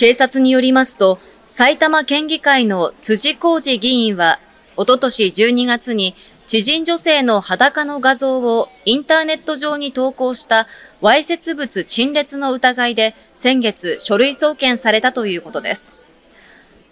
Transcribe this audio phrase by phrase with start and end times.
[0.00, 4.40] 警察によりますと、埼玉県議会の辻浩二議員は、
[4.78, 6.14] おととし12月に
[6.46, 10.66] 知人女性の裸の画像をインターネット上に投稿した
[11.02, 15.98] わいせつ物陳列の疑いで先月書類送検されたということです。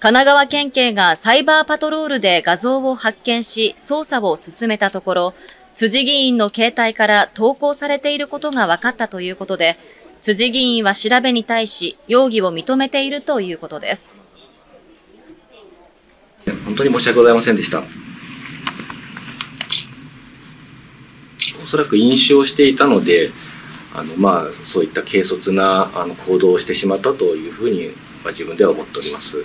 [0.00, 5.34] 神奈川県警がサイバーパトロールで画像を発見し捜査を進めたところ、
[5.72, 9.78] 辻議員の携帯から投稿されていることが分かったということで、
[10.20, 14.20] 辻議員は調べに対し容疑を認めているということです。
[16.64, 17.82] 本当に申し訳ございませんでした。
[21.62, 23.30] おそらく飲酒をしていたので、
[23.94, 27.88] あのまあ、そういった軽率なあの行動をしてしまったというふうに、
[28.22, 29.44] まあ、自分では思っております。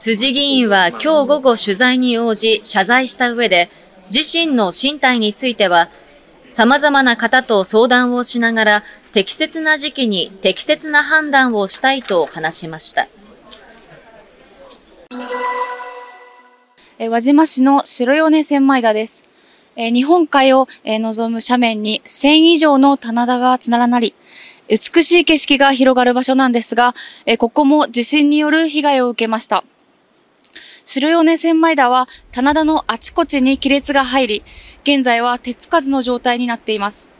[0.00, 3.70] 辻議員は今日午後取材に応じ謝罪した上で、
[4.14, 5.88] 自身の身体については、
[6.54, 13.08] 様々な方と相談をしながら、適切な時期に適切な判断をしたいと話しました。
[17.00, 19.24] 輪島市の白米千枚田です。
[19.74, 24.14] 日本海を望む斜面に1000以上の棚田が連なり、
[24.68, 26.94] 美しい景色が広がる場所なんですが、
[27.38, 29.64] ここも地震による被害を受けました。
[30.84, 34.42] 白米千枚田は棚田のあちこちに亀裂が入り、
[34.82, 37.12] 現在は手つかずの状態になっています。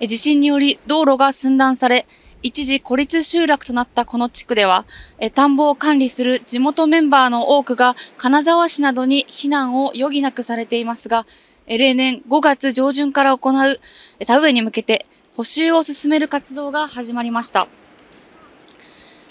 [0.00, 2.06] 地震により道路が寸断され、
[2.42, 4.84] 一時孤立集落となったこの地区では、
[5.34, 11.26] 田んぼを管理する地元メンバーの多くが金沢市などに避難を余儀なくされていますが、
[11.66, 13.80] 例年5月上旬から行う
[14.24, 17.68] 田植えに向けて補修を進める活動が始まりました。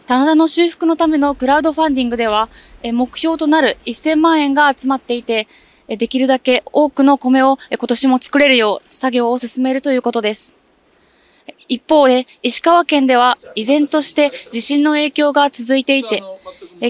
[0.07, 2.47] 棚田の修復のためのクラウドファンディングでは、
[2.81, 5.49] 目標となる1000万円が集まっていて、
[5.89, 10.55] できるだけ多くの米を今年も作れるよう作業を進めるということです。
[11.67, 16.23] 一方で、石川県では依然として地震の影響が続いていて、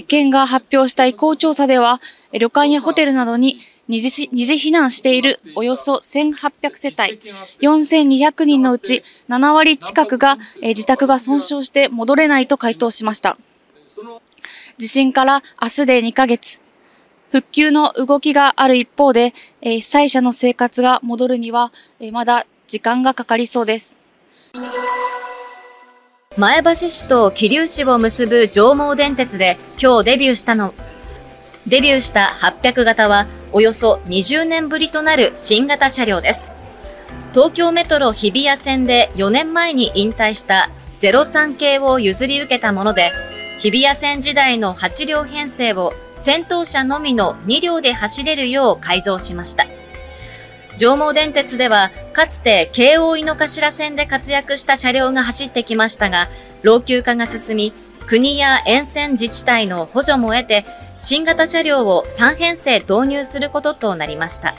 [0.06, 2.00] 県が発表した意向調査では、
[2.32, 7.20] 旅館やホテルなどに二次二次避難しているおよそ1800世帯
[7.60, 13.38] 4200人のうち7割近くが、自宅が損傷して戻れないと回答しました。
[14.76, 16.60] 地震から明日で2ヶ月。
[17.30, 21.72] 復旧の動きがある一方で、被災者の生活が戻るには、
[22.12, 23.96] まだ時間がかかりそうです。
[26.38, 30.72] 前橋市と桐生市を結ぶ上毛電鉄で今日デビューしたの、
[31.66, 36.52] デビューした800型はおよそ20年ぶりとなる新型車両です。
[37.32, 43.10] 東京メトロ日比谷線で4年前に引退した03系を譲り受けたもので、
[43.58, 49.66] 日比谷線時代の8両編成を先頭車のみの2両で走れるよう改造しました。
[50.78, 56.28] 上毛電鉄では、かつて京王井の頭線で活躍した車両が走ってきましたが、
[56.62, 57.72] 老朽化が進み、
[58.06, 60.64] 国や沿線自治体の補助も得て、
[61.00, 64.54] 新型車両を3編成導入することとなりました。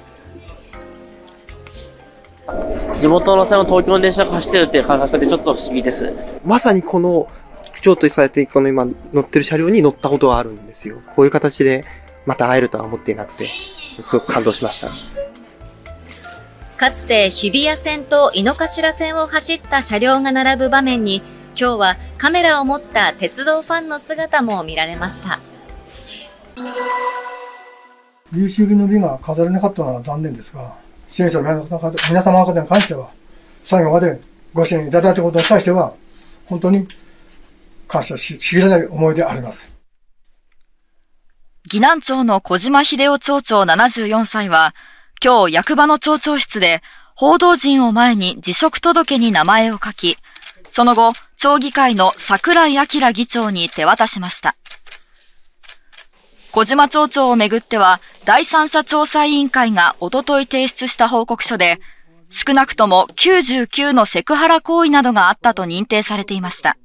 [2.99, 6.13] 地元の線の東京の電車が走ってるっていう感覚でちょっと不思議です。
[6.43, 7.29] まさにこの、
[7.81, 10.97] 京都にされてこの今乗ってる車両に乗ったことはあるんですよ。
[11.15, 11.85] こういう形で
[12.25, 13.49] また会えるとは思っていなくて、
[14.01, 14.91] すごく感動しました。
[16.79, 21.17] かつて日比谷線と井の頭線を走った車両が並ぶ場面に、
[21.49, 25.39] 今日はカメラを持った鉄道ファンの姿も見られました。
[28.33, 30.73] 有終日の美が飾れなかったのは残念ですが、
[31.09, 31.67] 支援者の
[32.09, 33.09] 皆様方に関しては、
[33.61, 34.21] 最後まで
[34.53, 35.93] ご支援いただいたことに対しては、
[36.45, 36.87] 本当に
[37.89, 39.69] 感謝しきれない思いであります。
[41.69, 44.73] 岐南町の小島秀夫町長74歳は、
[45.21, 46.81] 今日役場の町長室で
[47.13, 50.15] 報道陣を前に辞職届に名前を書き、
[50.69, 54.55] その後、町議会の桜井明議長に手渡しました。
[56.53, 61.79] 小島町長をめぐっては、第三者調査委員会がおととい提出した報告書で、
[62.29, 66.77] 少なくとも99のセクハラ行為などがあったと認定されていました。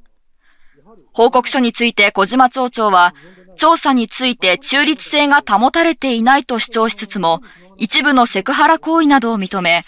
[1.12, 3.14] 報告書について小島町長は、
[3.56, 7.40] 調査について中立性が保たれていないと主張しつつも、
[7.76, 9.84] 一部のセクハラ行為などを認め、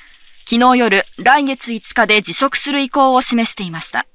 [0.48, 4.06] 昨日夜、来月5日で辞職する意向を示していました。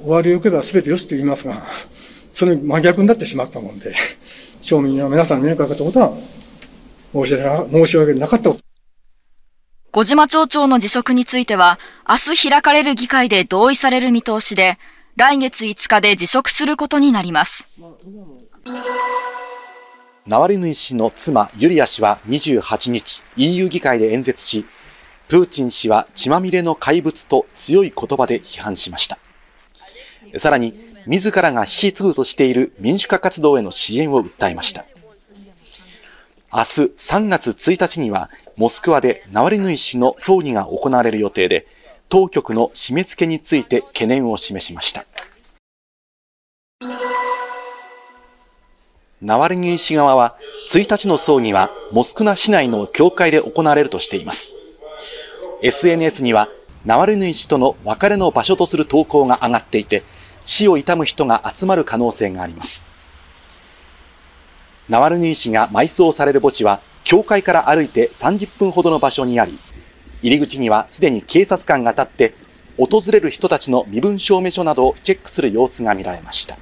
[0.00, 1.66] 終わりを受けば全てよしと言いますが、
[2.32, 3.94] その真逆になってしまったもんで、
[4.60, 6.16] 町民の皆さんに迷惑かけたことは
[7.12, 8.50] 申し訳申し訳なかった。
[9.92, 11.78] 小島町長の辞職については、
[12.08, 14.78] 明日開かれる議会で同意される見通しで、
[15.16, 17.68] 来月5日で辞職することになります。
[20.26, 24.64] ナワリヌイ氏の妻ユリア氏は28日 EU 議会で演説し、
[25.28, 29.18] プーチン氏は血まみれの怪物と強い言葉で批判しました。
[30.38, 30.74] さらに
[31.06, 34.86] 自らが引き継ぐとしている民主化活動への支援を訴えました。
[36.50, 41.66] 明日3月1日にはモスクワでナワリヌイ氏の葬儀が行われる予定で、
[42.08, 45.04] 当局の締め付けについて懸念を示しました。
[49.24, 50.36] ナワリヌイ氏側は
[50.68, 54.52] 1日の葬儀はモスクナ市内の教会で行われるとしています。
[55.62, 56.50] SNS には
[56.84, 60.02] ナワリヌイ氏との別れの場所とする投稿が上がっていて、
[60.44, 62.84] 死を悼む人が集まる可能性があります。
[64.90, 69.58] ナワルヌイ氏が埋葬される墓地は、教会から歩いて30分ほどの場所にあり、
[70.20, 72.34] 入り口にはすでに警察官が立って、
[72.76, 76.58] 訪れる人たちの身分証明書などをチェックする様子が見られました。